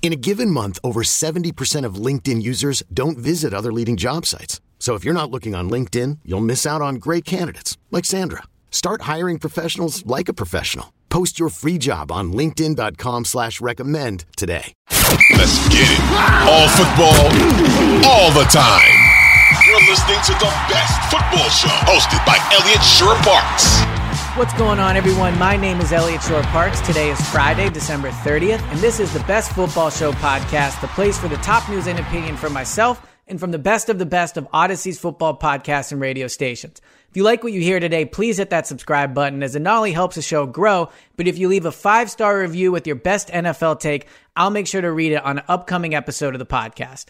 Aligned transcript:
In 0.00 0.12
a 0.12 0.16
given 0.16 0.50
month, 0.50 0.78
over 0.82 1.02
70% 1.02 1.84
of 1.84 1.96
LinkedIn 1.96 2.40
users 2.42 2.82
don't 2.94 3.18
visit 3.18 3.52
other 3.52 3.72
leading 3.72 3.98
job 3.98 4.24
sites. 4.24 4.62
So 4.78 4.94
if 4.94 5.04
you're 5.04 5.12
not 5.12 5.30
looking 5.30 5.54
on 5.54 5.68
LinkedIn, 5.68 6.20
you'll 6.24 6.40
miss 6.40 6.64
out 6.64 6.80
on 6.80 6.94
great 6.94 7.26
candidates 7.26 7.76
like 7.90 8.06
Sandra. 8.06 8.44
Start 8.70 9.02
hiring 9.02 9.38
professionals 9.38 10.06
like 10.06 10.30
a 10.30 10.32
professional. 10.32 10.94
Post 11.10 11.38
your 11.38 11.50
free 11.50 11.76
job 11.78 12.10
on 12.10 12.32
LinkedIn.com 12.32 13.26
slash 13.26 13.60
recommend 13.60 14.24
today. 14.36 14.72
Let's 15.32 15.58
get 15.68 15.88
it. 15.88 16.00
All 16.46 16.68
football, 16.78 17.26
all 18.08 18.30
the 18.32 18.46
time. 18.48 18.96
You're 19.66 19.82
listening 19.90 20.20
to 20.24 20.32
the 20.32 20.52
best 20.70 21.10
football 21.10 21.48
show 21.50 21.74
hosted 21.90 22.24
by 22.24 22.38
Elliot 22.54 22.82
Shorr-Parks. 22.84 23.97
What's 24.38 24.54
going 24.54 24.78
on, 24.78 24.96
everyone? 24.96 25.36
My 25.36 25.56
name 25.56 25.80
is 25.80 25.92
Elliot 25.92 26.22
Shorr-Parks. 26.22 26.80
Today 26.82 27.10
is 27.10 27.20
Friday, 27.30 27.70
December 27.70 28.10
30th, 28.10 28.62
and 28.70 28.78
this 28.78 29.00
is 29.00 29.12
the 29.12 29.18
Best 29.24 29.50
Football 29.50 29.90
Show 29.90 30.12
podcast, 30.12 30.80
the 30.80 30.86
place 30.86 31.18
for 31.18 31.26
the 31.26 31.38
top 31.38 31.68
news 31.68 31.88
and 31.88 31.98
opinion 31.98 32.36
from 32.36 32.52
myself 32.52 33.04
and 33.26 33.40
from 33.40 33.50
the 33.50 33.58
best 33.58 33.88
of 33.88 33.98
the 33.98 34.06
best 34.06 34.36
of 34.36 34.46
Audacy's 34.54 34.96
football 34.96 35.36
podcasts 35.36 35.90
and 35.90 36.00
radio 36.00 36.28
stations. 36.28 36.80
If 37.10 37.16
you 37.16 37.24
like 37.24 37.42
what 37.42 37.52
you 37.52 37.60
hear 37.60 37.80
today, 37.80 38.04
please 38.04 38.38
hit 38.38 38.50
that 38.50 38.68
subscribe 38.68 39.12
button 39.12 39.42
as 39.42 39.56
it 39.56 39.60
not 39.60 39.78
only 39.78 39.90
helps 39.90 40.14
the 40.14 40.22
show 40.22 40.46
grow, 40.46 40.88
but 41.16 41.26
if 41.26 41.36
you 41.36 41.48
leave 41.48 41.66
a 41.66 41.72
five 41.72 42.08
star 42.08 42.38
review 42.38 42.70
with 42.70 42.86
your 42.86 42.94
best 42.94 43.30
NFL 43.30 43.80
take, 43.80 44.06
I'll 44.36 44.50
make 44.50 44.68
sure 44.68 44.80
to 44.80 44.92
read 44.92 45.10
it 45.10 45.24
on 45.24 45.38
an 45.38 45.44
upcoming 45.48 45.96
episode 45.96 46.36
of 46.36 46.38
the 46.38 46.46
podcast. 46.46 47.06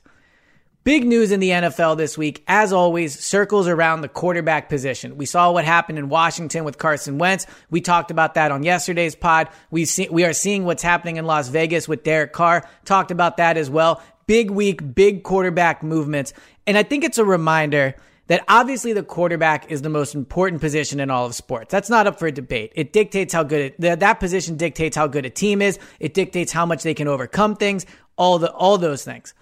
Big 0.89 1.05
news 1.05 1.33
in 1.33 1.41
the 1.41 1.51
NFL 1.51 1.99
this 1.99 2.17
week, 2.17 2.43
as 2.49 2.73
always, 2.73 3.23
circles 3.23 3.69
around 3.69 4.01
the 4.01 4.09
quarterback 4.09 4.71
position. 4.71 5.19
We 5.19 5.27
saw 5.27 5.53
what 5.53 5.67
happened 5.67 5.99
in 5.99 6.09
Washington 6.09 6.65
with 6.65 6.79
Carson 6.79 7.19
Wentz. 7.19 7.47
We 7.69 7.83
talked 7.83 8.11
about 8.11 8.33
that 8.37 8.51
on 8.51 8.63
yesterday's 8.63 9.15
pod. 9.15 9.51
We 9.71 9.85
see, 9.85 10.09
we 10.11 10.25
are 10.25 10.33
seeing 10.33 10.65
what's 10.65 10.83
happening 10.83 11.17
in 11.17 11.27
Las 11.27 11.49
Vegas 11.49 11.89
with 11.89 12.05
Derek 12.05 12.33
Carr. 12.33 12.67
Talked 12.87 13.11
about 13.11 13.37
that 13.37 13.59
as 13.59 13.69
well. 13.69 14.03
Big 14.27 14.51
week, 14.51 14.95
big 14.95 15.25
quarterback 15.25 15.83
movements. 15.83 16.33
And 16.67 16.79
I 16.79 16.85
think 16.85 17.05
it's 17.05 17.19
a 17.19 17.25
reminder 17.27 17.95
that 18.29 18.43
obviously 18.49 18.95
the 18.95 19.03
quarterback 19.03 19.71
is 19.71 19.83
the 19.83 19.91
most 19.91 20.15
important 20.15 20.63
position 20.63 21.01
in 21.01 21.11
all 21.11 21.27
of 21.27 21.35
sports. 21.35 21.71
That's 21.71 21.91
not 21.91 22.07
up 22.07 22.19
for 22.19 22.31
debate. 22.31 22.73
It 22.75 22.95
dictates 22.95 23.35
how 23.35 23.43
good 23.43 23.61
it, 23.61 23.81
that, 23.83 24.01
that 24.01 24.21
position 24.21 24.57
dictates 24.57 24.97
how 24.97 25.07
good 25.07 25.27
a 25.27 25.31
team 25.31 25.61
is. 25.61 25.79
It 26.01 26.15
dictates 26.15 26.51
how 26.51 26.65
much 26.65 26.83
they 26.83 26.95
can 26.95 27.09
overcome 27.09 27.57
things, 27.57 27.85
all 28.17 28.39
the, 28.39 28.51
all 28.53 28.79
those 28.79 29.05
things. 29.05 29.35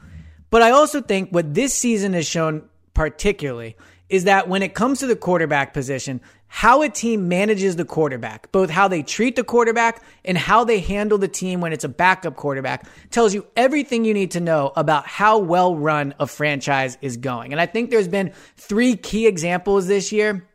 But 0.51 0.63
I 0.63 0.71
also 0.71 1.01
think 1.01 1.31
what 1.31 1.55
this 1.55 1.75
season 1.75 2.13
has 2.13 2.27
shown 2.27 2.69
particularly 2.95 3.77
is 4.09 4.25
that 4.25 4.49
when 4.49 4.63
it 4.63 4.75
comes 4.75 5.01
to 5.01 5.07
the 5.07 5.17
quarterback 5.17 5.75
position, 5.75 6.21
how 6.49 6.83
a 6.83 6.89
team 6.89 7.29
manages 7.29 7.77
the 7.77 7.85
quarterback, 7.85 8.51
both 8.53 8.71
how 8.71 8.87
they 8.87 9.03
treat 9.03 9.35
the 9.35 9.43
quarterback 9.43 10.03
and 10.25 10.39
how 10.39 10.65
they 10.65 10.79
handle 10.79 11.19
the 11.19 11.29
team 11.29 11.61
when 11.61 11.73
it's 11.73 11.85
a 11.85 11.89
backup 11.89 12.37
quarterback, 12.37 12.87
tells 13.11 13.35
you 13.35 13.47
everything 13.57 14.05
you 14.05 14.15
need 14.15 14.31
to 14.31 14.41
know 14.41 14.73
about 14.77 15.07
how 15.07 15.39
well 15.39 15.75
run 15.75 16.15
a 16.21 16.27
franchise 16.27 16.97
is 17.03 17.17
going. 17.17 17.53
And 17.53 17.61
I 17.61 17.67
think 17.67 17.91
there's 17.91 18.09
been 18.09 18.33
three 18.57 18.97
key 18.97 19.27
examples 19.27 19.89
this 19.89 20.13
year 20.13 20.47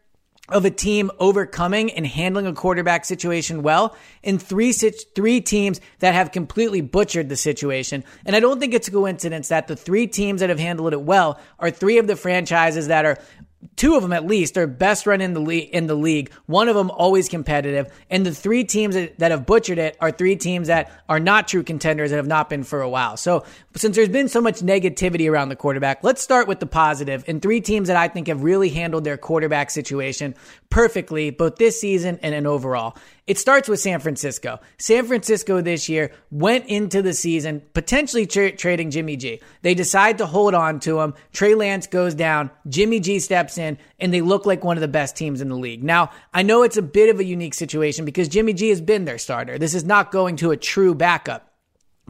of 0.51 0.65
a 0.65 0.69
team 0.69 1.09
overcoming 1.19 1.91
and 1.91 2.05
handling 2.05 2.45
a 2.45 2.53
quarterback 2.53 3.05
situation 3.05 3.63
well 3.63 3.95
in 4.21 4.37
three 4.37 4.71
three 4.71 5.41
teams 5.41 5.81
that 5.99 6.13
have 6.13 6.31
completely 6.31 6.81
butchered 6.81 7.29
the 7.29 7.35
situation. 7.35 8.03
And 8.25 8.35
I 8.35 8.39
don't 8.39 8.59
think 8.59 8.73
it's 8.73 8.87
a 8.87 8.91
coincidence 8.91 9.47
that 9.47 9.67
the 9.67 9.75
three 9.75 10.07
teams 10.07 10.41
that 10.41 10.49
have 10.49 10.59
handled 10.59 10.93
it 10.93 11.01
well 11.01 11.39
are 11.59 11.71
three 11.71 11.97
of 11.97 12.07
the 12.07 12.15
franchises 12.15 12.87
that 12.87 13.05
are 13.05 13.17
two 13.75 13.95
of 13.95 14.01
them 14.01 14.13
at 14.13 14.25
least 14.25 14.57
are 14.57 14.67
best 14.67 15.05
run 15.05 15.21
in 15.21 15.33
the 15.33 15.39
league 15.39 15.69
in 15.71 15.87
the 15.87 15.95
league. 15.95 16.31
One 16.45 16.69
of 16.69 16.75
them 16.75 16.89
always 16.91 17.29
competitive. 17.29 17.91
And 18.09 18.25
the 18.25 18.33
three 18.33 18.63
teams 18.63 18.95
that, 18.95 19.19
that, 19.19 19.31
have 19.31 19.45
butchered 19.45 19.77
it 19.77 19.97
are 19.99 20.11
three 20.11 20.35
teams 20.35 20.67
that 20.67 20.91
are 21.07 21.19
not 21.19 21.47
true 21.47 21.63
contenders 21.63 22.11
and 22.11 22.17
have 22.17 22.27
not 22.27 22.49
been 22.49 22.63
for 22.63 22.81
a 22.81 22.89
while. 22.89 23.17
So 23.17 23.45
since 23.75 23.95
there's 23.95 24.09
been 24.09 24.27
so 24.27 24.41
much 24.41 24.59
negativity 24.59 25.29
around 25.29 25.49
the 25.49 25.55
quarterback 25.55 26.03
let's 26.03 26.21
start 26.21 26.47
with 26.47 26.59
the 26.59 26.65
positive. 26.65 27.23
And 27.27 27.41
three 27.41 27.61
teams 27.61 27.87
that 27.87 27.97
i 27.97 28.07
think 28.07 28.27
have 28.27 28.43
really 28.43 28.69
handled 28.69 29.03
their 29.03 29.17
quarterback 29.17 29.69
situation 29.69 30.35
perfectly 30.69 31.29
both 31.29 31.57
this 31.57 31.79
season 31.79 32.19
and, 32.21 32.33
and 32.33 32.47
overall 32.47 32.95
it 33.27 33.37
starts 33.37 33.69
with 33.69 33.79
San 33.79 33.99
Francisco. 33.99 34.59
San 34.77 35.05
Francisco 35.05 35.61
this 35.61 35.87
year 35.87 36.11
went 36.31 36.65
into 36.65 37.01
the 37.01 37.13
season 37.13 37.61
potentially 37.73 38.25
tra- 38.25 38.51
trading 38.51 38.89
Jimmy 38.91 39.15
G. 39.15 39.39
They 39.61 39.73
decide 39.73 40.17
to 40.17 40.25
hold 40.25 40.53
on 40.53 40.79
to 40.81 40.99
him. 40.99 41.13
Trey 41.31 41.55
Lance 41.55 41.87
goes 41.87 42.15
down. 42.15 42.49
Jimmy 42.67 42.99
G 42.99 43.19
steps 43.19 43.57
in, 43.57 43.77
and 43.99 44.13
they 44.13 44.21
look 44.21 44.45
like 44.45 44.63
one 44.63 44.77
of 44.77 44.81
the 44.81 44.87
best 44.87 45.15
teams 45.15 45.39
in 45.39 45.49
the 45.49 45.55
league. 45.55 45.83
Now, 45.83 46.11
I 46.33 46.41
know 46.41 46.63
it's 46.63 46.77
a 46.77 46.81
bit 46.81 47.09
of 47.09 47.19
a 47.19 47.23
unique 47.23 47.53
situation 47.53 48.05
because 48.05 48.27
Jimmy 48.27 48.53
G 48.53 48.69
has 48.69 48.81
been 48.81 49.05
their 49.05 49.17
starter. 49.17 49.57
This 49.57 49.75
is 49.75 49.83
not 49.83 50.11
going 50.11 50.35
to 50.37 50.51
a 50.51 50.57
true 50.57 50.95
backup. 50.95 51.50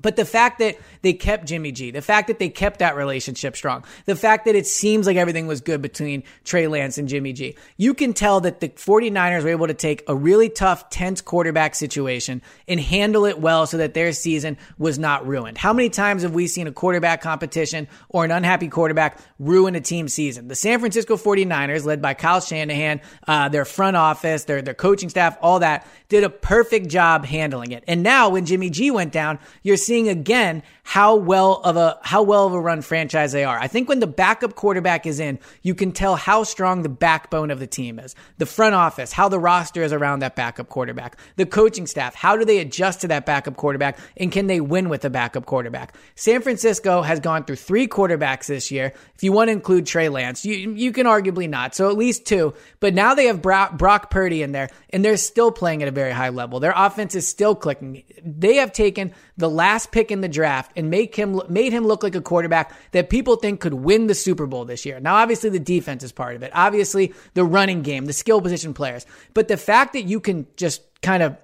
But 0.02 0.16
the 0.16 0.26
fact 0.26 0.60
that 0.60 0.78
they 1.02 1.14
kept 1.14 1.46
Jimmy 1.46 1.72
G, 1.72 1.92
the 1.92 2.02
fact 2.02 2.28
that 2.28 2.40
they 2.40 2.50
kept 2.50 2.80
that 2.80 2.96
relationship 2.96 3.56
strong, 3.56 3.84
the 4.06 4.16
fact 4.16 4.46
that 4.46 4.56
it 4.56 4.68
seems 4.68 5.06
like 5.06 5.18
everything 5.18 5.48
was 5.48 5.62
good 5.62 5.82
between 5.82 6.24
Trey 6.44 6.68
Lance 6.68 6.98
and 6.98 7.08
Jimmy 7.08 7.34
G, 7.34 7.56
you 7.78 7.94
can 7.94 8.14
tell 8.14 8.42
that 8.42 8.60
the 8.60 8.70
49ers 8.70 9.44
were 9.44 9.50
able 9.50 9.68
to 9.68 9.74
take 9.74 10.04
a 10.08 10.16
really 10.16 10.50
tough, 10.50 10.90
tense 10.90 11.22
quarterback 11.22 11.76
situation 11.76 12.42
and 12.68 12.80
handle 12.80 13.26
it 13.26 13.40
well 13.40 13.66
so 13.68 13.78
that 13.78 13.94
their 13.94 14.12
season 14.14 14.58
was 14.78 14.98
not 14.98 15.26
ruined. 15.28 15.58
How 15.58 15.74
many 15.74 15.90
times 15.90 16.24
have 16.24 16.34
we 16.34 16.48
seen 16.48 16.68
a 16.68 16.72
quarterback 16.72 17.22
competition 17.22 17.88
or 18.10 18.26
an 18.26 18.32
unhappy 18.32 18.68
quarterback 18.68 19.20
ruin 19.40 19.76
a 19.76 19.82
team 19.82 20.08
season? 20.08 20.48
The 20.48 20.56
San 20.56 20.80
Francisco 20.80 21.18
49ers, 21.18 21.86
led 21.86 22.02
by 22.02 22.14
Kyle 22.14 22.42
Shanahan, 22.42 23.02
uh, 23.28 23.50
their 23.50 23.66
front 23.66 23.98
office, 23.98 24.46
their, 24.46 24.62
their 24.62 24.74
coaching 24.74 25.10
staff, 25.10 25.38
all 25.42 25.60
that, 25.60 25.86
did 26.10 26.24
a 26.24 26.30
perfect 26.30 26.90
job 26.90 27.26
handling 27.26 27.72
it. 27.72 27.84
And 27.88 28.04
now 28.04 28.30
when 28.30 28.46
Jimmy 28.46 28.70
G 28.70 28.92
went 28.92 29.12
down, 29.12 29.40
you're 29.64 29.78
seeing 29.78 29.91
again 29.92 30.64
how 30.84 31.16
well 31.16 31.62
of 31.64 31.78
a 31.78 31.98
how 32.02 32.22
well 32.22 32.48
of 32.48 32.54
a 32.54 32.60
run 32.60 32.82
franchise 32.82 33.32
they 33.32 33.44
are. 33.44 33.58
I 33.58 33.68
think 33.68 33.88
when 33.88 34.00
the 34.00 34.08
backup 34.08 34.56
quarterback 34.56 35.06
is 35.06 35.20
in, 35.20 35.40
you 35.62 35.76
can 35.76 35.92
tell 35.92 36.16
how 36.16 36.44
strong 36.44 36.82
the 36.82 36.90
backbone 36.90 37.52
of 37.52 37.60
the 37.60 37.68
team 37.68 38.00
is. 38.00 38.16
The 38.40 38.46
front 38.46 38.76
office, 38.76 39.14
how 39.14 39.30
the 39.30 39.40
roster 39.40 39.84
is 39.84 39.94
around 39.94 40.20
that 40.20 40.36
backup 40.36 40.70
quarterback. 40.70 41.18
The 41.36 41.46
coaching 41.46 41.88
staff, 41.88 42.16
how 42.16 42.36
do 42.36 42.46
they 42.46 42.60
adjust 42.60 43.02
to 43.02 43.08
that 43.10 43.26
backup 43.26 43.56
quarterback 43.56 44.00
and 44.18 44.32
can 44.32 44.48
they 44.48 44.60
win 44.60 44.90
with 44.90 45.06
a 45.06 45.10
backup 45.10 45.46
quarterback? 45.46 45.96
San 46.16 46.42
Francisco 46.42 47.02
has 47.02 47.20
gone 47.20 47.46
through 47.46 47.58
three 47.58 47.88
quarterbacks 47.88 48.48
this 48.48 48.72
year. 48.72 48.94
If 49.16 49.24
you 49.24 49.32
want 49.32 49.48
to 49.48 49.54
include 49.54 49.86
Trey 49.86 50.10
Lance, 50.10 50.46
you 50.46 50.72
you 50.74 50.92
can 50.92 51.06
arguably 51.06 51.50
not. 51.50 51.76
So 51.76 51.90
at 51.90 51.98
least 51.98 52.26
two. 52.26 52.54
But 52.80 52.94
now 52.94 53.14
they 53.14 53.28
have 53.28 53.42
Brock, 53.42 54.10
Purdy 54.10 54.42
in 54.42 54.52
there 54.52 54.70
and 54.90 55.06
they're 55.06 55.18
still 55.18 55.52
playing 55.52 55.82
at 55.84 55.88
a 55.88 55.92
very 55.92 56.12
high 56.12 56.30
level. 56.30 56.60
Their 56.60 56.74
offense 56.76 57.16
is 57.16 57.28
still 57.28 57.56
clicking. 57.56 58.04
They 58.24 58.56
have 58.56 58.74
taken 58.74 59.14
the 59.38 59.50
last 59.82 59.92
pick 59.92 60.12
in 60.12 60.22
the 60.22 60.30
draft 60.30 60.72
and 60.76 60.90
make 60.90 61.16
him 61.16 61.42
made 61.50 61.74
him 61.74 61.86
look 61.86 62.04
like 62.04 62.16
a 62.16 62.22
quarterback 62.22 62.74
that 62.92 63.10
people 63.10 63.36
think 63.36 63.60
could 63.60 63.74
win 63.74 64.08
the 64.08 64.16
Super 64.16 64.46
Bowl 64.46 64.66
this 64.66 64.86
year. 64.86 65.00
Now, 65.00 65.16
obviously, 65.16 65.50
the 65.50 65.60
defense 65.60 66.04
is 66.04 66.12
part 66.12 66.36
of 66.36 66.44
it. 66.44 66.52
Obviously, 66.54 67.14
the 67.34 67.44
running 67.44 67.82
game, 67.82 68.06
the 68.06 68.14
skill 68.14 68.42
position 68.42 68.74
players. 68.74 69.06
But 69.34 69.48
the 69.48 69.58
fact 69.58 69.94
that 69.94 70.04
you 70.04 70.20
can 70.20 70.46
just 70.56 70.82
kind 71.02 71.24
of 71.24 71.36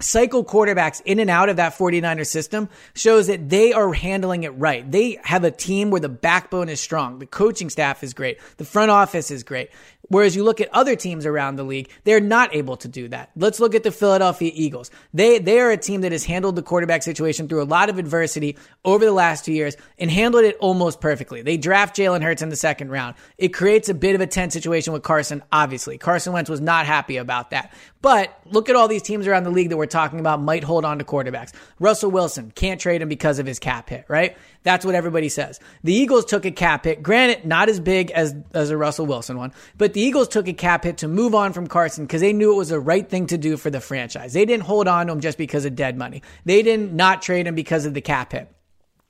cycle 0.00 0.44
quarterbacks 0.44 1.02
in 1.04 1.18
and 1.18 1.30
out 1.30 1.48
of 1.48 1.56
that 1.56 1.74
49er 1.74 2.26
system 2.26 2.68
shows 2.94 3.26
that 3.26 3.48
they 3.48 3.72
are 3.72 3.92
handling 3.92 4.42
it 4.42 4.50
right. 4.50 4.90
They 4.90 5.18
have 5.22 5.44
a 5.44 5.50
team 5.50 5.90
where 5.90 6.00
the 6.00 6.08
backbone 6.08 6.68
is 6.68 6.80
strong. 6.80 7.18
The 7.18 7.26
coaching 7.26 7.70
staff 7.70 8.02
is 8.02 8.14
great. 8.14 8.38
The 8.56 8.64
front 8.64 8.90
office 8.90 9.30
is 9.30 9.42
great. 9.42 9.70
Whereas 10.10 10.34
you 10.34 10.42
look 10.42 10.60
at 10.60 10.68
other 10.74 10.96
teams 10.96 11.24
around 11.24 11.54
the 11.54 11.62
league, 11.62 11.88
they're 12.02 12.18
not 12.18 12.52
able 12.52 12.76
to 12.78 12.88
do 12.88 13.06
that. 13.08 13.30
Let's 13.36 13.60
look 13.60 13.76
at 13.76 13.84
the 13.84 13.92
Philadelphia 13.92 14.50
Eagles. 14.52 14.90
They, 15.14 15.38
they 15.38 15.60
are 15.60 15.70
a 15.70 15.76
team 15.76 16.00
that 16.00 16.10
has 16.10 16.24
handled 16.24 16.56
the 16.56 16.64
quarterback 16.64 17.04
situation 17.04 17.46
through 17.46 17.62
a 17.62 17.64
lot 17.64 17.88
of 17.88 17.96
adversity 17.96 18.58
over 18.84 19.04
the 19.04 19.12
last 19.12 19.44
two 19.44 19.52
years 19.52 19.76
and 19.98 20.10
handled 20.10 20.44
it 20.44 20.56
almost 20.58 21.00
perfectly. 21.00 21.42
They 21.42 21.56
draft 21.56 21.96
Jalen 21.96 22.24
Hurts 22.24 22.42
in 22.42 22.48
the 22.48 22.56
second 22.56 22.90
round. 22.90 23.14
It 23.38 23.50
creates 23.50 23.88
a 23.88 23.94
bit 23.94 24.16
of 24.16 24.20
a 24.20 24.26
tense 24.26 24.52
situation 24.52 24.92
with 24.92 25.04
Carson, 25.04 25.44
obviously. 25.52 25.96
Carson 25.96 26.32
Wentz 26.32 26.50
was 26.50 26.60
not 26.60 26.86
happy 26.86 27.16
about 27.16 27.50
that. 27.50 27.72
But 28.02 28.36
look 28.46 28.68
at 28.68 28.74
all 28.74 28.88
these 28.88 29.02
teams 29.02 29.28
around 29.28 29.44
the 29.44 29.50
league 29.50 29.68
that 29.68 29.76
were 29.76 29.86
talking 29.90 30.20
about 30.20 30.40
might 30.40 30.64
hold 30.64 30.84
on 30.84 30.98
to 30.98 31.04
quarterbacks. 31.04 31.52
Russell 31.78 32.10
Wilson 32.10 32.52
can't 32.54 32.80
trade 32.80 33.02
him 33.02 33.08
because 33.08 33.38
of 33.38 33.46
his 33.46 33.58
cap 33.58 33.88
hit, 33.88 34.04
right? 34.08 34.36
That's 34.62 34.84
what 34.84 34.94
everybody 34.94 35.28
says. 35.28 35.60
The 35.84 35.94
Eagles 35.94 36.24
took 36.24 36.44
a 36.44 36.50
cap 36.50 36.84
hit, 36.84 37.02
granted, 37.02 37.44
not 37.44 37.68
as 37.68 37.80
big 37.80 38.10
as, 38.10 38.34
as 38.52 38.70
a 38.70 38.76
Russell 38.76 39.06
Wilson 39.06 39.36
one, 39.36 39.52
but 39.76 39.92
the 39.92 40.00
Eagles 40.00 40.28
took 40.28 40.48
a 40.48 40.52
cap 40.52 40.84
hit 40.84 40.98
to 40.98 41.08
move 41.08 41.34
on 41.34 41.52
from 41.52 41.66
Carson 41.66 42.04
because 42.04 42.20
they 42.20 42.32
knew 42.32 42.52
it 42.52 42.56
was 42.56 42.68
the 42.68 42.80
right 42.80 43.08
thing 43.08 43.26
to 43.28 43.38
do 43.38 43.56
for 43.56 43.70
the 43.70 43.80
franchise. 43.80 44.32
They 44.32 44.44
didn't 44.44 44.64
hold 44.64 44.88
on 44.88 45.06
to 45.06 45.12
him 45.12 45.20
just 45.20 45.38
because 45.38 45.64
of 45.64 45.74
dead 45.74 45.96
money. 45.96 46.22
They 46.44 46.62
didn't 46.62 46.92
not 46.92 47.22
trade 47.22 47.46
him 47.46 47.54
because 47.54 47.86
of 47.86 47.94
the 47.94 48.00
cap 48.00 48.32
hit. 48.32 48.52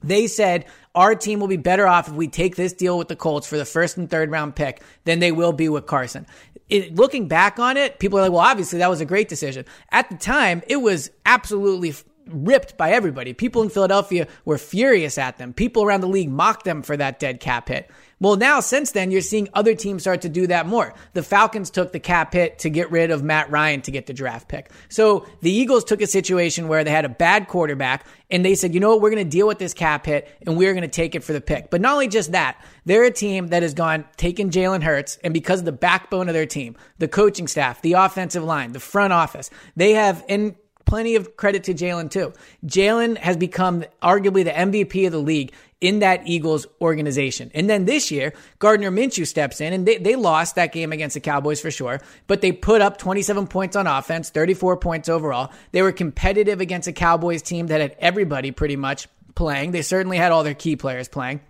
They 0.03 0.29
said 0.29 0.65
our 0.95 1.15
team 1.15 1.41
will 1.41 1.49
be 1.49 1.57
better 1.57 1.87
off 1.87 2.09
if 2.09 2.15
we 2.15 2.27
take 2.27 2.57
this 2.57 2.73
deal 2.73 2.97
with 2.97 3.09
the 3.09 3.17
Colts 3.17 3.47
for 3.47 3.57
the 3.57 3.65
first 3.65 3.97
and 3.97 4.09
third 4.09 4.31
round 4.31 4.57
pick 4.57 4.83
than 5.05 5.19
they 5.19 5.31
will 5.31 5.53
be 5.53 5.69
with 5.69 5.87
Carson. 5.87 6.27
It, 6.71 6.95
looking 6.95 7.29
back 7.29 7.59
on 7.59 7.77
it, 7.77 7.99
people 7.99 8.19
are 8.19 8.23
like, 8.23 8.33
well, 8.33 8.41
obviously 8.41 8.79
that 8.79 8.89
was 8.89 9.01
a 9.01 9.05
great 9.05 9.29
decision. 9.29 9.65
At 9.91 10.09
the 10.09 10.17
time, 10.17 10.63
it 10.69 10.77
was 10.77 11.11
absolutely 11.27 11.95
ripped 12.27 12.77
by 12.77 12.93
everybody. 12.93 13.33
People 13.33 13.63
in 13.63 13.69
Philadelphia 13.69 14.27
were 14.45 14.59
furious 14.59 15.19
at 15.19 15.39
them. 15.39 15.53
People 15.53 15.83
around 15.83 16.01
the 16.01 16.09
league 16.09 16.31
mocked 16.31 16.65
them 16.65 16.83
for 16.83 16.97
that 16.97 17.19
dead 17.19 17.41
cap 17.41 17.69
hit. 17.69 17.91
Well, 18.23 18.37
now 18.37 18.61
since 18.61 18.91
then, 18.91 19.11
you're 19.11 19.23
seeing 19.23 19.49
other 19.55 19.75
teams 19.75 20.03
start 20.03 20.21
to 20.23 20.29
do 20.29 20.47
that 20.49 20.67
more. 20.67 20.93
The 21.15 21.23
Falcons 21.23 21.71
took 21.71 21.93
the 21.93 21.99
cap 21.99 22.35
hit 22.35 22.59
to 22.61 22.69
get 22.69 22.91
rid 22.91 23.11
of 23.11 23.23
Matt 23.23 23.51
Ryan 23.51 23.81
to 23.83 23.91
get 23.91 24.07
the 24.07 24.13
draft 24.13 24.47
pick. 24.47 24.71
So 24.91 25.27
the 25.41 25.51
Eagles 25.51 25.85
took 25.85 26.03
a 26.03 26.07
situation 26.07 26.69
where 26.69 26.85
they 26.85 26.91
had 26.91 27.07
a 27.07 27.09
bad 27.09 27.49
quarterback 27.49 28.07
and 28.31 28.45
they 28.45 28.55
said, 28.55 28.75
you 28.75 28.81
know 28.81 28.91
what, 28.91 29.01
we're 29.01 29.11
going 29.11 29.25
to 29.25 29.31
deal 29.31 29.47
with 29.47 29.59
this 29.59 29.73
cap 29.73 30.05
hit 30.05 30.29
and 30.47 30.59
we're 30.59 30.75
going 30.75 30.83
to 30.83 30.89
take 30.89 31.15
it 31.15 31.25
for 31.25 31.33
the 31.33 31.41
pick. 31.41 31.71
But 31.71 31.81
not 31.81 31.95
only 31.95 32.09
just 32.09 32.33
that, 32.33 32.63
they're 32.85 33.05
a 33.05 33.11
team 33.11 33.49
that 33.49 33.63
has 33.63 33.73
gone 33.73 34.05
taken 34.19 34.51
Jalen 34.51 34.83
Hurts 34.83 35.17
and 35.25 35.33
because 35.33 35.61
of 35.61 35.65
the 35.65 35.73
backbone 35.73 36.29
of 36.29 36.35
their 36.35 36.45
team, 36.45 36.77
the 36.99 37.09
coaching 37.09 37.49
staff, 37.49 37.81
the 37.81 37.95
offensive 37.95 38.45
line, 38.45 38.73
the 38.73 38.81
front 38.81 39.15
office, 39.15 39.49
they 39.77 39.95
have 39.95 40.23
in 40.29 40.57
plenty 40.85 41.15
of 41.15 41.37
credit 41.37 41.65
to 41.65 41.73
Jalen 41.73 42.11
too. 42.11 42.33
Jalen 42.67 43.17
has 43.19 43.37
become 43.37 43.85
arguably 44.03 44.45
the 44.45 44.51
MVP 44.51 45.07
of 45.07 45.13
the 45.13 45.19
league 45.19 45.53
in 45.81 46.01
that 46.01 46.27
Eagles 46.27 46.67
organization. 46.81 47.51
And 47.55 47.69
then 47.69 47.87
this 47.87 48.11
year, 48.11 48.35
Gardner 48.59 48.91
Minshew 48.91 49.27
steps 49.27 49.61
in 49.61 49.73
and 49.73 49.87
they, 49.87 49.97
they 49.97 50.15
lost 50.15 50.57
that 50.57 50.73
game 50.73 50.93
against 50.93 51.15
the 51.15 51.21
Cowboys 51.21 51.61
for 51.61 51.71
sure, 51.71 52.01
but 52.27 52.43
they 52.43 52.53
put 52.53 52.83
up 52.83 52.99
27 52.99 53.47
points 53.47 53.77
on 53.77 53.87
offense, 53.87 54.31
34 54.31 54.77
points 54.77 55.09
overall. 55.09 55.51
They 55.73 55.83
were 55.83 55.93
competitive 55.93 56.61
against 56.61 56.89
a 56.89 56.93
Cowboys 56.93 57.43
team 57.43 57.69
that 57.69 57.81
had 57.81 57.97
everybody 57.99 58.51
pretty 58.51 58.77
much 58.77 59.09
playing. 59.35 59.71
They 59.71 59.83
certainly 59.83 60.19
had 60.19 60.33
all 60.33 60.45
their 60.45 60.55
key 60.55 60.77
players 60.77 61.09
playing. 61.09 61.41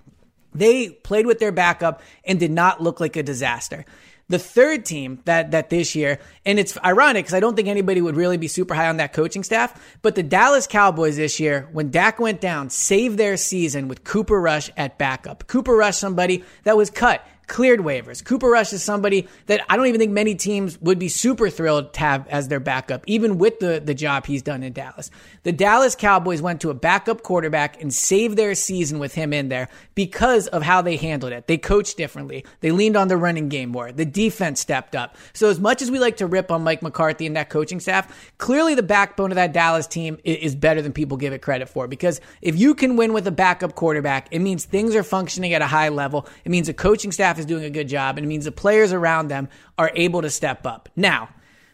They 0.54 0.90
played 0.90 1.26
with 1.26 1.38
their 1.38 1.52
backup 1.52 2.02
and 2.24 2.38
did 2.38 2.50
not 2.50 2.82
look 2.82 3.00
like 3.00 3.16
a 3.16 3.22
disaster. 3.22 3.84
The 4.30 4.38
third 4.38 4.86
team 4.86 5.20
that 5.26 5.50
that 5.50 5.68
this 5.68 5.94
year, 5.94 6.20
and 6.46 6.58
it's 6.58 6.78
ironic 6.82 7.24
because 7.24 7.34
I 7.34 7.40
don't 7.40 7.56
think 7.56 7.68
anybody 7.68 8.00
would 8.00 8.16
really 8.16 8.38
be 8.38 8.48
super 8.48 8.74
high 8.74 8.88
on 8.88 8.96
that 8.96 9.12
coaching 9.12 9.42
staff, 9.44 9.98
but 10.00 10.14
the 10.14 10.22
Dallas 10.22 10.66
Cowboys 10.66 11.16
this 11.16 11.38
year, 11.38 11.68
when 11.72 11.90
Dak 11.90 12.18
went 12.18 12.40
down, 12.40 12.70
saved 12.70 13.18
their 13.18 13.36
season 13.36 13.88
with 13.88 14.04
Cooper 14.04 14.40
Rush 14.40 14.70
at 14.76 14.96
backup. 14.96 15.46
Cooper 15.48 15.74
Rush, 15.74 15.96
somebody 15.96 16.44
that 16.62 16.76
was 16.76 16.88
cut 16.90 17.26
cleared 17.50 17.80
waivers. 17.80 18.24
Cooper 18.24 18.48
Rush 18.48 18.72
is 18.72 18.82
somebody 18.82 19.26
that 19.46 19.60
I 19.68 19.76
don't 19.76 19.88
even 19.88 19.98
think 19.98 20.12
many 20.12 20.36
teams 20.36 20.80
would 20.80 21.00
be 21.00 21.08
super 21.08 21.50
thrilled 21.50 21.92
to 21.94 22.00
have 22.00 22.28
as 22.28 22.46
their 22.46 22.60
backup, 22.60 23.02
even 23.08 23.38
with 23.38 23.58
the, 23.58 23.82
the 23.84 23.92
job 23.92 24.24
he's 24.24 24.40
done 24.40 24.62
in 24.62 24.72
Dallas. 24.72 25.10
The 25.42 25.50
Dallas 25.50 25.96
Cowboys 25.96 26.40
went 26.40 26.60
to 26.60 26.70
a 26.70 26.74
backup 26.74 27.22
quarterback 27.24 27.82
and 27.82 27.92
saved 27.92 28.36
their 28.36 28.54
season 28.54 29.00
with 29.00 29.14
him 29.14 29.32
in 29.32 29.48
there 29.48 29.68
because 29.96 30.46
of 30.46 30.62
how 30.62 30.80
they 30.80 30.96
handled 30.96 31.32
it. 31.32 31.48
They 31.48 31.58
coached 31.58 31.96
differently. 31.96 32.44
They 32.60 32.70
leaned 32.70 32.96
on 32.96 33.08
the 33.08 33.16
running 33.16 33.48
game 33.48 33.70
more. 33.70 33.90
The 33.90 34.04
defense 34.04 34.60
stepped 34.60 34.94
up. 34.94 35.16
So 35.32 35.50
as 35.50 35.58
much 35.58 35.82
as 35.82 35.90
we 35.90 35.98
like 35.98 36.18
to 36.18 36.28
rip 36.28 36.52
on 36.52 36.62
Mike 36.62 36.82
McCarthy 36.82 37.26
and 37.26 37.34
that 37.34 37.50
coaching 37.50 37.80
staff, 37.80 38.32
clearly 38.38 38.76
the 38.76 38.84
backbone 38.84 39.32
of 39.32 39.36
that 39.36 39.52
Dallas 39.52 39.88
team 39.88 40.18
is 40.22 40.54
better 40.54 40.82
than 40.82 40.92
people 40.92 41.16
give 41.16 41.32
it 41.32 41.42
credit 41.42 41.68
for 41.68 41.88
because 41.88 42.20
if 42.42 42.56
you 42.56 42.76
can 42.76 42.94
win 42.94 43.12
with 43.12 43.26
a 43.26 43.32
backup 43.32 43.74
quarterback, 43.74 44.28
it 44.30 44.38
means 44.38 44.64
things 44.64 44.94
are 44.94 45.02
functioning 45.02 45.52
at 45.52 45.62
a 45.62 45.66
high 45.66 45.88
level. 45.88 46.28
It 46.44 46.50
means 46.50 46.68
a 46.68 46.74
coaching 46.74 47.10
staff 47.10 47.39
is 47.40 47.46
doing 47.46 47.64
a 47.64 47.70
good 47.70 47.88
job, 47.88 48.16
and 48.16 48.24
it 48.24 48.28
means 48.28 48.44
the 48.44 48.52
players 48.52 48.92
around 48.92 49.28
them 49.28 49.48
are 49.76 49.90
able 49.94 50.22
to 50.22 50.30
step 50.30 50.64
up. 50.66 50.88
Now, 50.94 51.30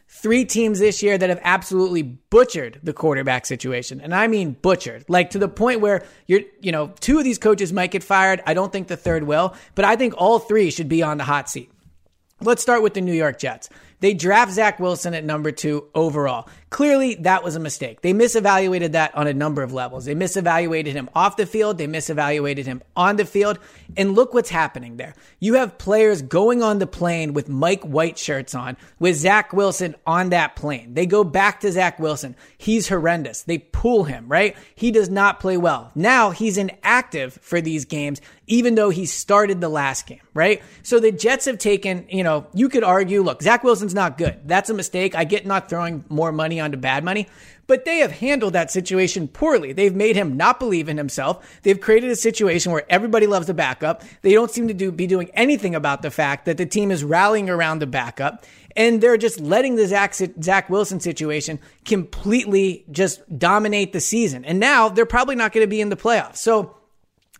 three 0.09 0.45
teams 0.45 0.79
this 0.79 1.03
year 1.03 1.19
that 1.19 1.29
have 1.29 1.41
absolutely 1.43 2.03
butchered 2.03 2.81
the 2.83 2.93
quarterback 2.93 3.45
situation. 3.45 4.01
And 4.01 4.15
I 4.15 4.27
mean 4.29 4.53
butchered. 4.53 5.05
Like 5.09 5.31
to 5.31 5.39
the 5.39 5.49
point 5.49 5.81
where 5.81 6.05
you're, 6.27 6.43
you 6.61 6.73
know, 6.73 6.93
two 7.01 7.19
of 7.19 7.25
these 7.25 7.39
coaches 7.39 7.73
might 7.73 7.91
get 7.91 8.03
fired. 8.03 8.43
I 8.47 8.55
don't 8.55 8.73
think 8.73 8.89
the 8.89 8.97
third 8.97 9.25
will, 9.25 9.55
but 9.75 9.85
I 9.85 9.97
think 9.97 10.15
all 10.17 10.39
three 10.39 10.71
should 10.71 10.89
be 10.89 11.03
on 11.03 11.19
the 11.19 11.25
hot 11.25 11.51
seat. 11.51 11.71
Let's 12.41 12.63
start 12.63 12.83
with 12.83 12.95
the 12.95 13.01
New 13.01 13.15
York 13.15 13.39
Jets. 13.39 13.69
They 14.07 14.15
draft 14.15 14.53
Zach 14.53 14.79
Wilson 14.79 15.15
at 15.15 15.25
number 15.25 15.51
two 15.51 15.89
overall. 15.93 16.49
Clearly, 16.71 17.17
that 17.17 17.43
was 17.43 17.57
a 17.57 17.61
mistake. 17.61 18.03
They 18.03 18.13
misevaluated 18.13 18.93
that 18.93 19.15
on 19.17 19.27
a 19.27 19.35
number 19.35 19.65
of 19.65 19.73
levels. 19.73 20.05
They 20.05 20.15
misevaluated 20.15 20.93
him 20.93 21.11
off 21.13 21.37
the 21.37 21.47
field, 21.47 21.79
they 21.79 21.89
misevaluated 21.89 22.67
him 22.67 22.83
on 22.95 23.17
the 23.17 23.25
field. 23.25 23.59
And 23.97 24.15
look 24.15 24.35
what's 24.35 24.51
happening 24.51 24.97
there. 24.97 25.15
You 25.41 25.55
have 25.55 25.79
players 25.79 26.23
going 26.23 26.63
on 26.63 26.79
the 26.79 26.87
plane 26.87 27.33
with 27.33 27.49
Mike 27.49 27.83
White 27.83 28.17
shirts 28.19 28.55
on, 28.55 28.77
with 29.01 29.17
Zach 29.17 29.53
Wilson 29.53 29.97
on 30.07 30.31
that 30.31 30.55
plane. 30.55 30.95
They 30.95 31.07
go 31.07 31.25
back 31.25 31.61
to 31.61 31.73
Zach 31.73 31.99
Wilson. 31.99 32.37
He's 32.59 32.89
horrendous. 32.89 33.43
They 33.43 33.59
pull 33.59 34.05
him, 34.05 34.29
right? 34.29 34.57
He 34.75 34.91
does 34.93 35.09
not 35.09 35.41
play 35.41 35.57
well. 35.57 35.91
Now 35.97 36.31
he's 36.31 36.59
inactive 36.59 37.39
for 37.43 37.61
these 37.61 37.87
games, 37.87 38.21
even 38.47 38.75
though 38.75 38.91
he 38.91 39.07
started 39.07 39.61
the 39.61 39.69
last 39.69 40.07
game, 40.07 40.21
right? 40.35 40.63
So 40.83 41.01
the 41.01 41.11
Jets 41.11 41.47
have 41.47 41.59
taken, 41.59 42.07
you 42.09 42.23
know, 42.23 42.47
you 42.53 42.69
could 42.69 42.85
argue, 42.85 43.23
look, 43.23 43.43
Zach 43.43 43.65
Wilson's 43.65 43.95
not 43.97 44.17
good. 44.17 44.39
That's 44.45 44.71
a 44.71 44.75
mistake. 44.75 45.17
I 45.17 45.25
get 45.25 45.45
not 45.45 45.69
throwing 45.69 46.05
more 46.09 46.31
money 46.31 46.61
onto 46.61 46.77
bad 46.77 47.03
money, 47.03 47.27
but 47.67 47.85
they 47.85 47.99
have 47.99 48.13
handled 48.13 48.53
that 48.53 48.71
situation 48.71 49.27
poorly. 49.27 49.73
They've 49.73 49.95
made 49.95 50.15
him 50.15 50.37
not 50.37 50.61
believe 50.61 50.89
in 50.89 50.97
himself. 50.97 51.59
They've 51.63 51.81
created 51.81 52.11
a 52.11 52.17
situation 52.17 52.71
where 52.71 52.85
everybody 52.89 53.27
loves 53.27 53.49
the 53.49 53.55
backup. 53.55 54.05
They 54.23 54.33
don't 54.33 54.51
seem 54.53 54.69
to 54.69 54.75
do, 54.75 54.93
be 54.93 55.09
doing 55.09 55.31
anything 55.35 55.75
about 55.75 56.03
the 56.03 56.13
fact 56.13 56.45
that 56.45 56.59
the 56.59 56.67
team 56.67 56.93
is 56.93 57.03
rallying 57.03 57.51
around 57.51 57.81
the 57.81 57.89
backup. 57.89 58.45
And 58.77 59.01
they're 59.01 59.17
just 59.17 59.41
letting 59.41 59.77
the 59.77 59.87
Zach, 59.87 60.15
Zach 60.15 60.69
Wilson 60.69 61.01
situation 61.01 61.59
completely 61.87 62.85
just 62.91 63.21
dominate 63.39 63.95
the 63.95 64.01
season. 64.01 64.45
And 64.45 64.61
now 64.61 64.91
they're 64.91 65.07
probably 65.07 65.35
not 65.35 65.53
going 65.53 65.65
to 65.65 65.69
be 65.69 65.81
in 65.81 65.89
the 65.89 65.97
playoffs. 65.97 66.37
So 66.37 66.76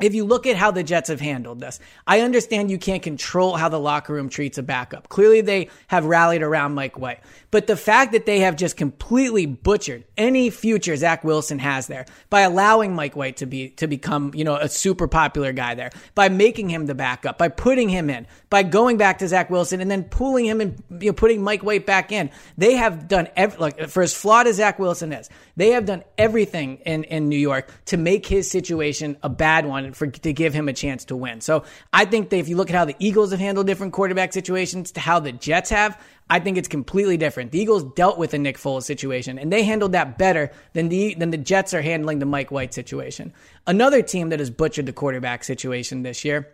if 0.01 0.15
you 0.15 0.25
look 0.25 0.47
at 0.47 0.57
how 0.57 0.71
the 0.71 0.83
Jets 0.83 1.09
have 1.09 1.21
handled 1.21 1.61
this, 1.61 1.81
I 2.07 2.21
understand 2.21 2.71
you 2.71 2.79
can't 2.79 3.03
control 3.03 3.57
how 3.57 3.69
the 3.69 3.81
locker 3.81 4.13
room 4.13 4.29
treats 4.29 4.59
a 4.59 4.63
backup. 4.63 5.09
Clearly, 5.09 5.41
they 5.41 5.71
have 5.87 6.05
rallied 6.05 6.43
around 6.43 6.75
Mike 6.75 6.99
White. 6.99 7.21
But 7.51 7.67
the 7.67 7.77
fact 7.77 8.13
that 8.13 8.27
they 8.27 8.41
have 8.41 8.57
just 8.57 8.77
completely 8.77 9.47
butchered 9.47 10.05
any 10.19 10.51
future 10.51 10.97
Zach 10.97 11.25
Wilson 11.25 11.59
has 11.59 11.87
there 11.87 12.05
by 12.29 12.43
allowing 12.43 12.95
Mike 12.95 13.17
White 13.17 13.39
to 13.39 13.47
be 13.47 13.71
to 13.71 13.87
become, 13.87 14.33
you 14.35 14.45
know, 14.45 14.57
a 14.57 14.69
super 14.69 15.09
popular 15.09 15.53
guy 15.53 15.75
there, 15.75 15.91
by 16.15 16.29
making 16.29 16.69
him 16.69 16.85
the 16.85 16.95
backup, 16.95 17.39
by 17.39 17.49
putting 17.49 17.89
him 17.89 18.11
in, 18.11 18.27
by 18.51 18.63
going 18.63 18.99
back 18.99 19.19
to 19.19 19.29
Zach 19.29 19.49
Wilson 19.49 19.81
and 19.81 19.91
then 19.91 20.05
pulling 20.05 20.45
him 20.45 20.61
and 20.61 20.83
you 21.01 21.11
know, 21.11 21.15
putting 21.15 21.43
Mike 21.43 21.63
White 21.63 21.87
back 21.87 22.13
in, 22.13 22.31
they 22.59 22.75
have 22.75 23.09
done 23.09 23.29
every, 23.35 23.59
like 23.59 23.89
for 23.89 24.03
as 24.03 24.13
flawed 24.13 24.47
as 24.47 24.57
Zach 24.57 24.79
Wilson 24.79 25.13
is, 25.15 25.31
they 25.57 25.71
have 25.71 25.87
done 25.87 26.05
everything 26.19 26.77
in 26.85 27.05
in 27.05 27.31
New 27.31 27.39
York 27.39 27.71
to 27.87 27.97
make 27.97 28.27
his 28.27 28.51
situation 28.51 29.17
a 29.23 29.31
bad 29.31 29.65
one 29.65 29.86
for 29.95 30.07
to 30.07 30.33
give 30.33 30.55
him 30.55 30.69
a 30.69 30.73
chance 30.73 31.05
to 31.07 31.17
win. 31.17 31.41
So 31.41 31.65
I 31.93 32.05
think 32.05 32.31
that 32.31 32.39
if 32.39 32.49
you 32.49 32.57
look 32.57 32.71
at 32.71 32.77
how 32.77 32.85
the 32.85 32.97
Eagles 32.99 33.31
have 33.31 33.41
handled 33.41 33.67
different 33.67 33.93
quarterback 33.93 34.33
situations 34.33 34.93
to 34.93 35.01
how 35.01 35.21
the 35.21 35.33
Jets 35.33 35.71
have, 35.71 36.01
I 36.29 36.41
think 36.41 36.59
it's 36.59 36.69
completely 36.69 37.17
different. 37.17 37.53
The 37.53 37.61
Eagles 37.61 37.85
dealt 37.95 38.19
with 38.19 38.35
a 38.35 38.39
Nick 38.39 38.59
Foles 38.59 38.83
situation, 38.83 39.39
and 39.39 39.53
they 39.53 39.63
handled 39.63 39.93
that 39.93 40.19
better 40.19 40.51
than 40.73 40.89
the 40.89 41.15
than 41.15 41.31
the 41.31 41.37
Jets 41.37 41.73
are 41.75 41.83
handling 41.83 42.19
the 42.19 42.27
Mike 42.27 42.51
White 42.51 42.75
situation. 42.75 43.33
Another 43.67 44.03
team 44.03 44.31
that 44.31 44.41
has 44.41 44.51
butchered 44.51 44.87
the 44.87 44.93
quarterback 44.93 45.45
situation 45.45 46.03
this 46.03 46.25
year 46.25 46.53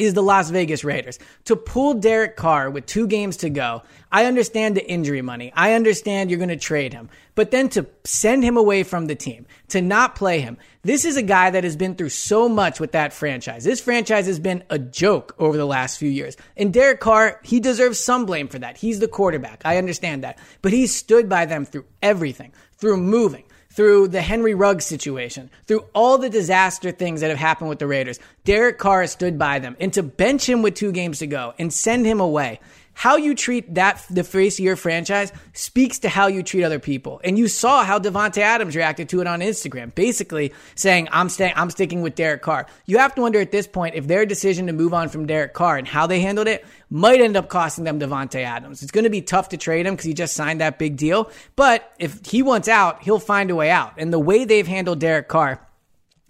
is 0.00 0.14
the 0.14 0.22
Las 0.22 0.50
Vegas 0.50 0.84
Raiders. 0.84 1.18
To 1.44 1.56
pull 1.56 1.94
Derek 1.94 2.36
Carr 2.36 2.70
with 2.70 2.86
two 2.86 3.06
games 3.06 3.38
to 3.38 3.50
go, 3.50 3.82
I 4.10 4.24
understand 4.24 4.76
the 4.76 4.88
injury 4.88 5.22
money. 5.22 5.52
I 5.54 5.74
understand 5.74 6.30
you're 6.30 6.38
going 6.38 6.48
to 6.48 6.56
trade 6.56 6.92
him. 6.92 7.10
But 7.34 7.50
then 7.50 7.68
to 7.70 7.86
send 8.04 8.42
him 8.42 8.56
away 8.56 8.82
from 8.82 9.06
the 9.06 9.14
team, 9.14 9.46
to 9.68 9.80
not 9.80 10.16
play 10.16 10.40
him, 10.40 10.58
this 10.82 11.04
is 11.04 11.16
a 11.16 11.22
guy 11.22 11.50
that 11.50 11.64
has 11.64 11.76
been 11.76 11.94
through 11.94 12.08
so 12.08 12.48
much 12.48 12.80
with 12.80 12.92
that 12.92 13.12
franchise. 13.12 13.64
This 13.64 13.80
franchise 13.80 14.26
has 14.26 14.38
been 14.38 14.64
a 14.70 14.78
joke 14.78 15.34
over 15.38 15.56
the 15.56 15.66
last 15.66 15.98
few 15.98 16.08
years. 16.08 16.36
And 16.56 16.72
Derek 16.72 17.00
Carr, 17.00 17.40
he 17.44 17.60
deserves 17.60 18.00
some 18.00 18.26
blame 18.26 18.48
for 18.48 18.58
that. 18.58 18.78
He's 18.78 18.98
the 18.98 19.08
quarterback. 19.08 19.62
I 19.64 19.76
understand 19.76 20.24
that. 20.24 20.38
But 20.62 20.72
he 20.72 20.86
stood 20.86 21.28
by 21.28 21.46
them 21.46 21.64
through 21.64 21.84
everything, 22.02 22.52
through 22.78 22.96
moving, 22.96 23.44
through 23.70 24.08
the 24.08 24.22
Henry 24.22 24.54
Ruggs 24.54 24.86
situation, 24.86 25.50
through 25.66 25.84
all 25.94 26.18
the 26.18 26.30
disaster 26.30 26.90
things 26.90 27.20
that 27.20 27.30
have 27.30 27.38
happened 27.38 27.70
with 27.70 27.78
the 27.78 27.86
Raiders. 27.86 28.18
Derek 28.44 28.78
Carr 28.78 29.06
stood 29.06 29.38
by 29.38 29.58
them. 29.58 29.76
And 29.78 29.92
to 29.92 30.02
bench 30.02 30.48
him 30.48 30.62
with 30.62 30.74
two 30.74 30.92
games 30.92 31.18
to 31.20 31.26
go 31.26 31.54
and 31.58 31.72
send 31.72 32.06
him 32.06 32.20
away, 32.20 32.60
how 32.98 33.14
you 33.14 33.32
treat 33.32 33.76
that 33.76 34.04
the 34.10 34.24
face 34.24 34.58
of 34.58 34.64
your 34.64 34.74
franchise 34.74 35.30
speaks 35.52 36.00
to 36.00 36.08
how 36.08 36.26
you 36.26 36.42
treat 36.42 36.64
other 36.64 36.80
people. 36.80 37.20
And 37.22 37.38
you 37.38 37.46
saw 37.46 37.84
how 37.84 38.00
Davante 38.00 38.38
Adams 38.38 38.74
reacted 38.74 39.08
to 39.10 39.20
it 39.20 39.28
on 39.28 39.38
Instagram, 39.38 39.94
basically 39.94 40.52
saying, 40.74 41.06
"I'm 41.12 41.28
staying, 41.28 41.52
I'm 41.54 41.70
sticking 41.70 42.02
with 42.02 42.16
Derek 42.16 42.42
Carr." 42.42 42.66
You 42.86 42.98
have 42.98 43.14
to 43.14 43.20
wonder 43.20 43.40
at 43.40 43.52
this 43.52 43.68
point 43.68 43.94
if 43.94 44.08
their 44.08 44.26
decision 44.26 44.66
to 44.66 44.72
move 44.72 44.92
on 44.92 45.10
from 45.10 45.26
Derek 45.26 45.54
Carr 45.54 45.76
and 45.76 45.86
how 45.86 46.08
they 46.08 46.18
handled 46.18 46.48
it 46.48 46.66
might 46.90 47.20
end 47.20 47.36
up 47.36 47.48
costing 47.48 47.84
them 47.84 48.00
Davante 48.00 48.42
Adams. 48.42 48.82
It's 48.82 48.90
going 48.90 49.04
to 49.04 49.10
be 49.10 49.22
tough 49.22 49.50
to 49.50 49.56
trade 49.56 49.86
him 49.86 49.94
because 49.94 50.06
he 50.06 50.12
just 50.12 50.34
signed 50.34 50.60
that 50.60 50.76
big 50.76 50.96
deal. 50.96 51.30
But 51.54 51.92
if 52.00 52.26
he 52.26 52.42
wants 52.42 52.66
out, 52.66 53.04
he'll 53.04 53.20
find 53.20 53.52
a 53.52 53.54
way 53.54 53.70
out. 53.70 53.92
And 53.98 54.12
the 54.12 54.18
way 54.18 54.44
they've 54.44 54.66
handled 54.66 54.98
Derek 54.98 55.28
Carr 55.28 55.60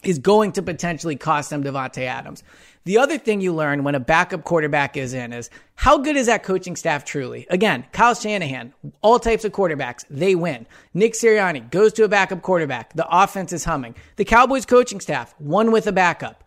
is 0.02 0.18
going 0.18 0.52
to 0.52 0.62
potentially 0.62 1.16
cost 1.16 1.50
them 1.50 1.64
Davante 1.64 2.02
Adams. 2.02 2.44
The 2.88 2.96
other 2.96 3.18
thing 3.18 3.42
you 3.42 3.54
learn 3.54 3.84
when 3.84 3.94
a 3.94 4.00
backup 4.00 4.44
quarterback 4.44 4.96
is 4.96 5.12
in 5.12 5.34
is 5.34 5.50
how 5.74 5.98
good 5.98 6.16
is 6.16 6.24
that 6.24 6.42
coaching 6.42 6.74
staff 6.74 7.04
truly? 7.04 7.46
Again, 7.50 7.84
Kyle 7.92 8.14
Shanahan, 8.14 8.72
all 9.02 9.18
types 9.18 9.44
of 9.44 9.52
quarterbacks, 9.52 10.06
they 10.08 10.34
win. 10.34 10.66
Nick 10.94 11.12
Sirianni 11.12 11.70
goes 11.70 11.92
to 11.92 12.04
a 12.04 12.08
backup 12.08 12.40
quarterback. 12.40 12.94
The 12.94 13.06
offense 13.06 13.52
is 13.52 13.66
humming. 13.66 13.94
The 14.16 14.24
Cowboys 14.24 14.64
coaching 14.64 15.00
staff, 15.00 15.34
one 15.36 15.70
with 15.70 15.86
a 15.86 15.92
backup. 15.92 16.44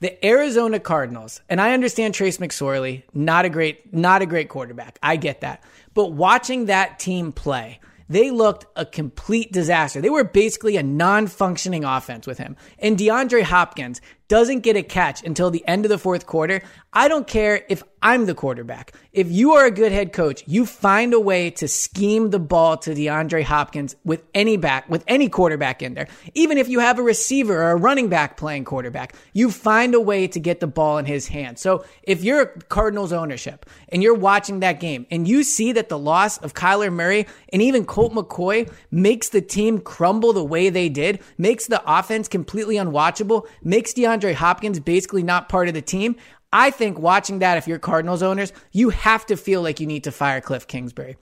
The 0.00 0.26
Arizona 0.26 0.80
Cardinals, 0.80 1.40
and 1.48 1.60
I 1.60 1.72
understand 1.72 2.14
Trace 2.14 2.38
McSorley, 2.38 3.04
not 3.14 3.44
a 3.44 3.48
great, 3.48 3.94
not 3.94 4.22
a 4.22 4.26
great 4.26 4.48
quarterback. 4.48 4.98
I 5.04 5.14
get 5.14 5.42
that. 5.42 5.62
But 5.94 6.10
watching 6.10 6.66
that 6.66 6.98
team 6.98 7.30
play, 7.30 7.78
they 8.08 8.30
looked 8.30 8.66
a 8.76 8.86
complete 8.86 9.52
disaster. 9.52 10.00
They 10.00 10.10
were 10.10 10.24
basically 10.24 10.76
a 10.76 10.82
non 10.82 11.26
functioning 11.26 11.84
offense 11.84 12.26
with 12.26 12.38
him. 12.38 12.56
And 12.78 12.96
DeAndre 12.96 13.42
Hopkins 13.42 14.00
doesn't 14.28 14.60
get 14.60 14.76
a 14.76 14.82
catch 14.82 15.24
until 15.24 15.50
the 15.50 15.66
end 15.66 15.84
of 15.84 15.88
the 15.88 15.98
fourth 15.98 16.26
quarter. 16.26 16.62
I 16.92 17.08
don't 17.08 17.26
care 17.26 17.64
if 17.68 17.82
I'm 18.02 18.26
the 18.26 18.34
quarterback. 18.34 18.92
If 19.12 19.30
you 19.30 19.52
are 19.52 19.66
a 19.66 19.70
good 19.70 19.92
head 19.92 20.12
coach, 20.12 20.44
you 20.46 20.64
find 20.64 21.12
a 21.12 21.20
way 21.20 21.50
to 21.50 21.68
scheme 21.68 22.30
the 22.30 22.38
ball 22.38 22.76
to 22.78 22.94
DeAndre 22.94 23.42
Hopkins 23.42 23.96
with 24.04 24.22
any 24.34 24.56
back, 24.56 24.88
with 24.88 25.04
any 25.06 25.28
quarterback 25.28 25.82
in 25.82 25.94
there. 25.94 26.06
Even 26.34 26.56
if 26.56 26.68
you 26.68 26.78
have 26.78 26.98
a 26.98 27.02
receiver 27.02 27.62
or 27.62 27.72
a 27.72 27.76
running 27.76 28.08
back 28.08 28.36
playing 28.36 28.64
quarterback, 28.64 29.14
you 29.32 29.50
find 29.50 29.94
a 29.94 30.00
way 30.00 30.26
to 30.28 30.40
get 30.40 30.60
the 30.60 30.66
ball 30.66 30.98
in 30.98 31.04
his 31.04 31.28
hand. 31.28 31.58
So 31.58 31.84
if 32.02 32.22
you're 32.22 32.46
Cardinals 32.68 33.12
ownership 33.12 33.66
and 33.88 34.02
you're 34.02 34.14
watching 34.14 34.60
that 34.60 34.80
game 34.80 35.06
and 35.10 35.26
you 35.26 35.42
see 35.42 35.72
that 35.72 35.88
the 35.88 35.98
loss 35.98 36.38
of 36.38 36.54
Kyler 36.54 36.92
Murray 36.92 37.26
and 37.52 37.60
even 37.60 37.84
Colt 37.84 38.12
McCoy 38.12 38.70
makes 38.90 39.30
the 39.30 39.42
team 39.42 39.80
crumble 39.80 40.32
the 40.32 40.44
way 40.44 40.70
they 40.70 40.88
did, 40.88 41.20
makes 41.36 41.66
the 41.66 41.82
offense 41.86 42.28
completely 42.28 42.76
unwatchable, 42.76 43.46
makes 43.62 43.92
DeAndre 43.92 44.15
Hopkins 44.34 44.80
basically 44.80 45.22
not 45.22 45.48
part 45.48 45.68
of 45.68 45.74
the 45.74 45.82
team, 45.82 46.16
I 46.52 46.70
think 46.70 46.98
watching 46.98 47.40
that, 47.40 47.58
if 47.58 47.66
you're 47.68 47.78
Cardinals 47.78 48.22
owners, 48.22 48.52
you 48.72 48.90
have 48.90 49.26
to 49.26 49.36
feel 49.36 49.62
like 49.62 49.80
you 49.80 49.86
need 49.86 50.04
to 50.04 50.12
fire 50.12 50.40
Cliff 50.40 50.66
Kingsbury. 50.66 51.16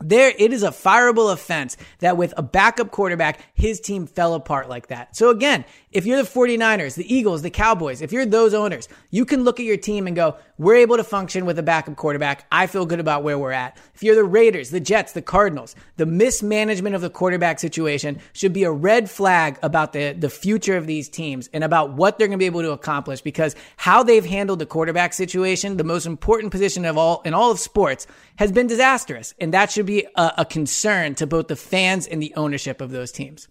There, 0.00 0.32
it 0.38 0.52
is 0.52 0.62
a 0.62 0.70
fireable 0.70 1.32
offense 1.32 1.76
that 1.98 2.16
with 2.16 2.32
a 2.36 2.42
backup 2.42 2.90
quarterback, 2.90 3.40
his 3.54 3.80
team 3.80 4.06
fell 4.06 4.34
apart 4.34 4.68
like 4.68 4.88
that. 4.88 5.16
So 5.16 5.30
again, 5.30 5.64
if 5.90 6.06
you're 6.06 6.22
the 6.22 6.28
49ers, 6.28 6.94
the 6.94 7.14
Eagles, 7.14 7.42
the 7.42 7.50
Cowboys, 7.50 8.02
if 8.02 8.12
you're 8.12 8.26
those 8.26 8.54
owners, 8.54 8.88
you 9.10 9.24
can 9.24 9.42
look 9.42 9.58
at 9.58 9.66
your 9.66 9.78
team 9.78 10.06
and 10.06 10.14
go, 10.14 10.36
we're 10.58 10.76
able 10.76 10.98
to 10.98 11.04
function 11.04 11.46
with 11.46 11.58
a 11.58 11.62
backup 11.62 11.96
quarterback. 11.96 12.46
I 12.52 12.66
feel 12.66 12.84
good 12.84 13.00
about 13.00 13.22
where 13.22 13.38
we're 13.38 13.52
at. 13.52 13.78
If 13.94 14.02
you're 14.02 14.14
the 14.14 14.24
Raiders, 14.24 14.70
the 14.70 14.80
Jets, 14.80 15.12
the 15.12 15.22
Cardinals, 15.22 15.74
the 15.96 16.06
mismanagement 16.06 16.94
of 16.94 17.00
the 17.00 17.10
quarterback 17.10 17.58
situation 17.58 18.20
should 18.32 18.52
be 18.52 18.64
a 18.64 18.70
red 18.70 19.08
flag 19.08 19.58
about 19.62 19.92
the, 19.92 20.12
the 20.12 20.28
future 20.28 20.76
of 20.76 20.86
these 20.86 21.08
teams 21.08 21.48
and 21.52 21.64
about 21.64 21.92
what 21.92 22.18
they're 22.18 22.28
going 22.28 22.38
to 22.38 22.42
be 22.42 22.46
able 22.46 22.62
to 22.62 22.72
accomplish 22.72 23.20
because 23.22 23.56
how 23.76 24.02
they've 24.02 24.26
handled 24.26 24.58
the 24.58 24.66
quarterback 24.66 25.14
situation, 25.14 25.76
the 25.76 25.84
most 25.84 26.06
important 26.06 26.52
position 26.52 26.84
of 26.84 26.98
all 26.98 27.22
in 27.24 27.34
all 27.34 27.50
of 27.50 27.58
sports, 27.58 28.06
has 28.36 28.52
been 28.52 28.66
disastrous. 28.66 29.34
And 29.40 29.54
that 29.54 29.70
should 29.70 29.86
be 29.88 30.06
a, 30.14 30.34
a 30.38 30.44
concern 30.44 31.14
to 31.16 31.26
both 31.26 31.48
the 31.48 31.56
fans 31.56 32.06
and 32.06 32.22
the 32.22 32.32
ownership 32.36 32.80
of 32.80 32.90
those 32.90 33.10
teams. 33.10 33.48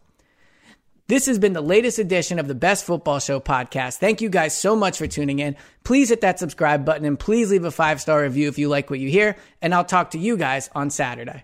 This 1.08 1.26
has 1.26 1.40
been 1.40 1.54
the 1.54 1.62
latest 1.62 2.00
edition 2.00 2.38
of 2.38 2.48
the 2.48 2.56
Best 2.56 2.86
Football 2.86 3.20
Show 3.20 3.40
podcast. 3.40 3.98
Thank 3.98 4.22
you 4.22 4.30
guys 4.30 4.56
so 4.56 4.76
much 4.76 4.98
for 4.98 5.08
tuning 5.08 5.40
in. 5.40 5.56
Please 5.84 6.10
hit 6.10 6.22
that 6.22 6.38
subscribe 6.38 6.86
button 6.86 7.06
and 7.06 7.18
please 7.18 7.50
leave 7.50 7.66
a 7.66 7.72
five 7.72 8.00
star 8.00 8.22
review 8.22 8.48
if 8.50 8.60
you 8.60 8.70
like 8.70 8.90
what 8.90 9.00
you 9.00 9.10
hear. 9.10 9.36
And 9.62 9.74
I'll 9.74 9.86
talk 9.86 10.12
to 10.12 10.20
you 10.20 10.38
guys 10.38 10.70
on 10.76 10.90
Saturday. 10.90 11.44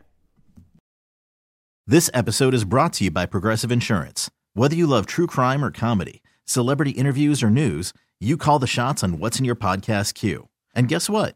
This 1.87 2.09
episode 2.13 2.53
is 2.53 2.63
brought 2.63 2.93
to 2.93 3.05
you 3.05 3.11
by 3.11 3.25
Progressive 3.25 3.71
Insurance. 3.71 4.29
Whether 4.53 4.75
you 4.75 4.85
love 4.85 5.05
true 5.05 5.27
crime 5.27 5.65
or 5.65 5.71
comedy, 5.71 6.21
celebrity 6.45 6.91
interviews 6.91 7.41
or 7.41 7.49
news, 7.49 7.93
you 8.19 8.37
call 8.37 8.59
the 8.59 8.67
shots 8.67 9.03
on 9.03 9.17
what's 9.17 9.39
in 9.39 9.45
your 9.45 9.55
podcast 9.55 10.13
queue. 10.13 10.49
And 10.75 10.87
guess 10.87 11.09
what? 11.09 11.35